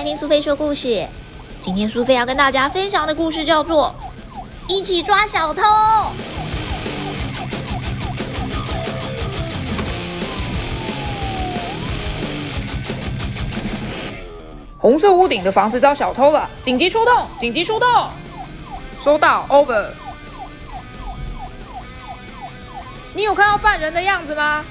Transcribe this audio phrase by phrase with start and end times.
[0.00, 1.06] 来听苏菲说故事。
[1.60, 3.94] 今天苏菲要跟大家分享的故事叫做
[4.72, 5.62] 《一起抓小偷》。
[14.78, 17.26] 红色屋顶的房子遭小偷了，紧急出动！
[17.38, 17.88] 紧急出动！
[18.98, 19.90] 收到，over。
[23.12, 24.64] 你有看到犯人的样子吗？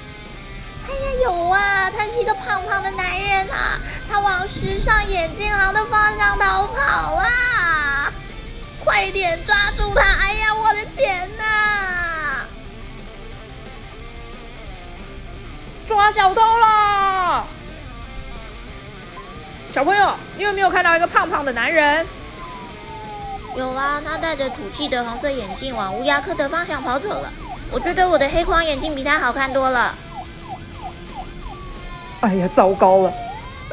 [0.90, 3.80] 哎呀，有啊，他是一个胖胖的男人啊，
[4.10, 8.12] 他往时尚眼镜行的方向逃跑啦！
[8.84, 10.02] 快点抓住他！
[10.02, 12.48] 哎呀，我的钱呐！
[15.86, 17.44] 抓小偷啦！
[19.72, 22.08] 小朋友，你有没有看到一个胖胖的男人？
[23.56, 27.32] 有啊，他戴着土气的红色眼镜往乌鸦科的方向跑走了。
[27.70, 29.96] 我觉得我的黑框眼镜比他好看多了。
[32.22, 33.14] 哎呀，糟糕了！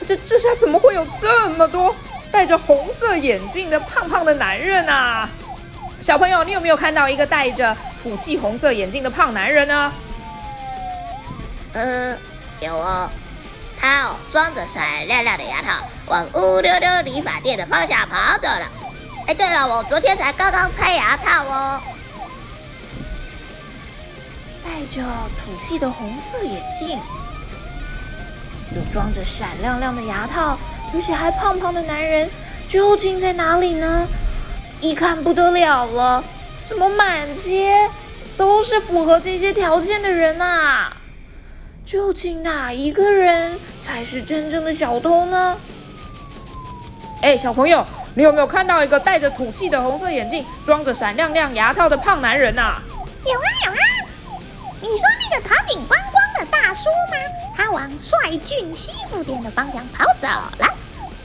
[0.05, 1.95] 这这下怎么会有这么多
[2.31, 5.29] 戴着红色眼镜的胖胖的男人啊？
[6.01, 9.93] 小朋友，你有没有看到一个戴着土气红色眼镜的胖男人呢？
[11.73, 12.19] 嗯，
[12.61, 13.11] 有哦。
[13.79, 18.71] 他哦，装着闪亮亮的牙套，往乌溜溜理发店的方向跑走了。
[19.27, 21.81] 哎，对了，我昨天才刚刚拆牙套哦。
[24.65, 25.03] 戴着
[25.39, 26.99] 土气的红色眼镜，
[28.77, 30.59] 又装着闪亮亮的牙套，
[30.95, 32.29] 而且还胖胖的男人，
[32.69, 34.07] 究竟在哪里呢？
[34.83, 36.23] 一看不得了了，
[36.69, 37.89] 怎么满街
[38.37, 40.95] 都是符合这些条件的人啊？
[41.87, 45.57] 究竟哪一个人才是真正的小偷呢？
[47.23, 52.83] 哎，小朋友，你有没有看到一个戴着土气的红色眼镜、装着闪亮亮牙套的胖男人呐？
[53.25, 53.77] 有啊有啊！
[54.83, 55.99] 你说那个头顶光
[56.67, 57.17] 大叔吗？
[57.55, 60.67] 他往帅俊西服店的方向跑走了。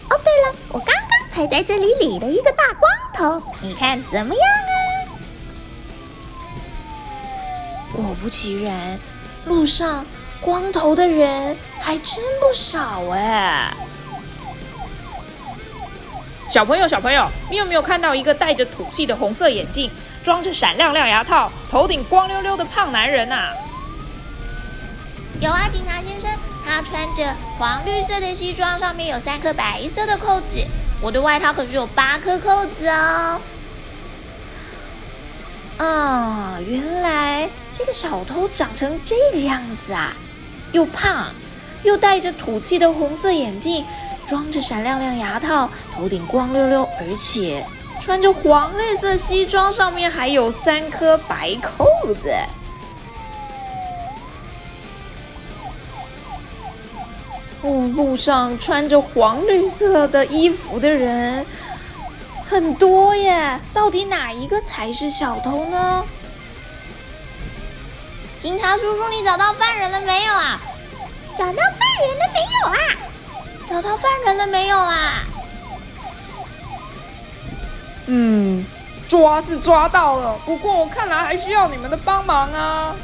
[0.07, 4.77] 哦，对了，我刚刚才在这里理了一个大光头，你看怎么样啊？
[7.91, 8.99] 果不其然，
[9.45, 10.05] 路上。
[10.39, 13.71] 光头的人还真不少哎！
[16.49, 19.89] 小朋友，小朋友，你有没有看到一个戴着土气的红色眼镜、
[20.23, 23.51] 装着闪亮亮牙套、头顶光溜溜的胖男人呐？
[25.41, 26.29] 有啊，警察先生，
[26.63, 30.63] 他穿着黄绿色的西装，上面有三颗白色的扣子。
[31.01, 33.41] 我的外套可是有八颗扣子哦。
[35.77, 40.13] 啊，原来这个小偷长成这个样子啊！
[40.73, 41.33] 又胖，
[41.81, 43.83] 又戴着土气的红色眼镜，
[44.27, 47.65] 装着闪亮亮牙套，头顶光溜溜，而且
[47.99, 52.31] 穿着黄绿色西装，上面还有三颗白扣子。
[57.61, 61.45] 哦，路上穿着黄绿色的衣服的人
[62.43, 66.03] 很多耶，到底哪一个才是小偷呢？
[68.41, 70.59] 警察叔叔，你找到犯人了没有啊？
[71.37, 72.77] 找到犯人了没有啊？
[73.69, 75.23] 找到犯人了没有啊？
[78.07, 78.65] 嗯，
[79.07, 82.95] 抓是抓到了，不过我看来还需要你们的帮忙啊！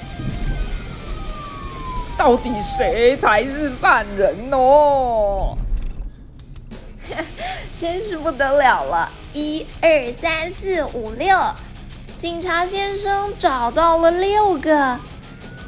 [2.17, 5.55] 到底谁才是犯人哦？
[7.77, 9.09] 真是不得了了！
[9.33, 11.37] 一二三四五六，
[12.17, 14.99] 警察先生找到了六个。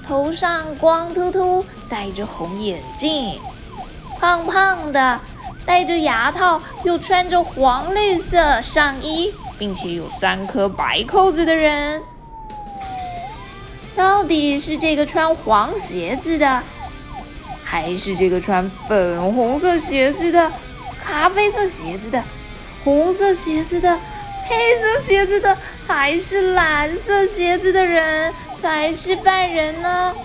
[0.06, 3.40] 头上光秃秃，戴着红眼镜，
[4.20, 5.20] 胖胖的，
[5.68, 12.02] 戴着牙套，又穿着黄绿色上衣，并且有三颗白扣子的人，
[14.00, 16.64] 到底是这个穿黄鞋子的，
[17.66, 20.50] 还是这个穿粉红色鞋子的、
[21.04, 22.24] 咖啡色鞋子的、
[22.86, 24.00] 红色鞋子的、
[24.46, 28.34] 黑色鞋子的，还是蓝色鞋子的人？
[28.56, 30.16] 才是犯人呢。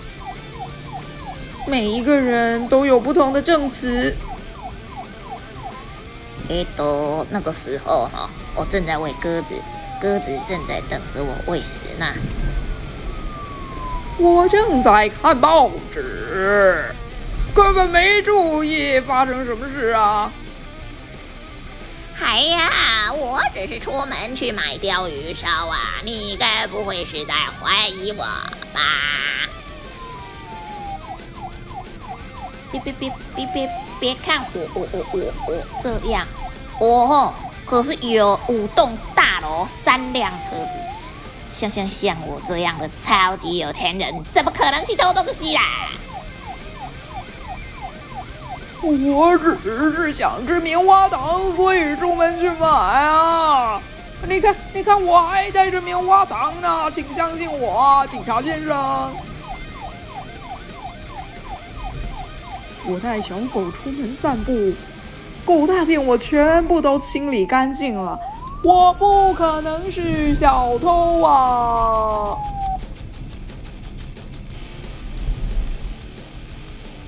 [1.67, 4.15] 每一个人都有不同的证词。
[6.47, 9.53] 诶，都那个时候哈，我正在喂鸽子，
[10.01, 12.05] 鸽子正在等着我喂食呢。
[14.17, 16.85] 我正在看报纸，
[17.53, 20.31] 根本没注意发生什么事啊。
[22.21, 25.77] 哎呀，我只是出门去买鲷鱼烧啊！
[26.03, 28.23] 你该不会是在怀疑我
[28.73, 28.81] 吧？
[32.71, 33.69] 别别别别别
[33.99, 36.25] 别看我我我我我这样，
[36.79, 37.33] 我吼
[37.65, 40.79] 可是有五栋大楼三辆车子，
[41.55, 45.61] 像像像我这样的超级有钱人，怎么可能去偷东西啦？
[48.81, 53.81] 我只是想吃棉花糖，所以出门去买啊。
[54.27, 59.13] 你看，你看，我还带着棉花糖呢，请相信我，警察先生。
[62.85, 64.73] 我带小狗出门散步，
[65.45, 68.19] 狗大便我全部都清理干净了，
[68.63, 72.35] 我不可能是小偷啊！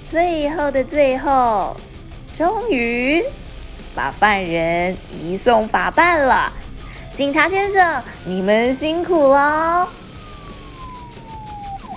[0.10, 1.76] 最后的最后，
[2.36, 3.24] 终于
[3.96, 6.52] 把犯人移送法办了。
[7.14, 9.88] 警察先生，你们辛苦了。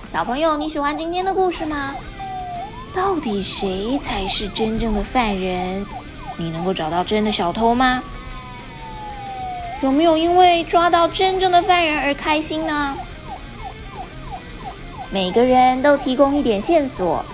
[0.07, 1.95] 小朋友，你喜欢今天的故事吗？
[2.93, 5.85] 到底谁才是真正的犯人？
[6.35, 8.03] 你能够找到真的小偷吗？
[9.81, 12.95] 有没有因为抓到真正的犯人而开心呢？
[15.09, 17.25] 每个人都提供一点线索，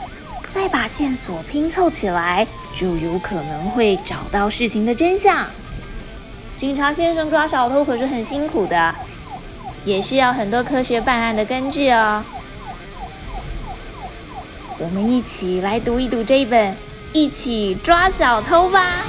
[0.47, 5.45] 再把线索拼凑起来，就有可能会找到事情的真相。
[6.57, 8.95] 警察先生抓小偷可是很辛苦的，
[9.83, 12.23] 也需要很多科学办案的根据哦。
[14.79, 16.71] 我们一起来读一读这一本
[17.11, 19.03] 《一起抓小偷》吧。